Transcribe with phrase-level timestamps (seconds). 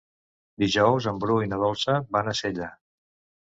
[0.63, 2.73] Dijous en Bru i na Dolça van a Sella.